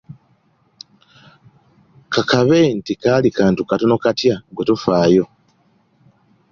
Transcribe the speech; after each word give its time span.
Ka 2.13 2.21
kabe 2.29 2.59
nti 2.77 2.93
kaali 3.01 3.29
kantu 3.37 3.61
katono 3.69 3.95
katya 4.03 4.35
ggwe 4.51 4.63
tofaayo! 4.69 5.25